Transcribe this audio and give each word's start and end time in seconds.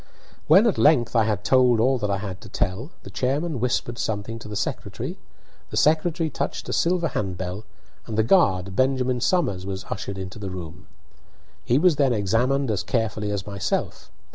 When 0.47 0.65
at 0.65 0.79
length 0.79 1.15
I 1.15 1.25
had 1.25 1.43
told 1.43 1.79
all 1.79 1.99
that 1.99 2.09
I 2.09 2.17
had 2.17 2.41
to 2.41 2.49
tell, 2.49 2.89
the 3.03 3.11
chairman 3.11 3.59
whispered 3.59 3.99
something 3.99 4.39
to 4.39 4.47
the 4.47 4.55
secretary; 4.55 5.19
the 5.69 5.77
secretary 5.77 6.27
touched 6.27 6.67
a 6.67 6.73
silver 6.73 7.09
hand 7.09 7.37
bell, 7.37 7.65
and 8.07 8.17
the 8.17 8.23
guard, 8.23 8.75
Benjamin 8.75 9.21
Somers, 9.21 9.63
was 9.63 9.85
ushered 9.91 10.17
into 10.17 10.39
the 10.39 10.49
room. 10.49 10.87
He 11.63 11.77
was 11.77 11.97
then 11.97 12.13
examined 12.13 12.71
as 12.71 12.81
carefully 12.81 13.29
as 13.29 13.45
myself. 13.45 14.09